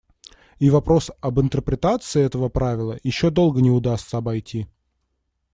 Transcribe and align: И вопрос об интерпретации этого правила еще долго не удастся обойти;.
И 0.57 0.71
вопрос 0.71 1.11
об 1.21 1.39
интерпретации 1.39 2.23
этого 2.23 2.49
правила 2.49 2.97
еще 3.03 3.29
долго 3.29 3.61
не 3.61 3.69
удастся 3.69 4.17
обойти;. 4.17 4.67